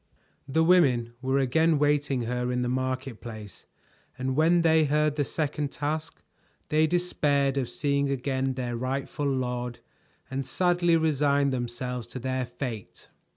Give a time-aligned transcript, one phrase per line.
[0.47, 3.67] The women were again waiting her in the market place,
[4.17, 6.23] and when they heard the second task,
[6.69, 9.77] they despaired of seeing again their rightful lord
[10.31, 13.09] and sadly resigned themselves to their fate.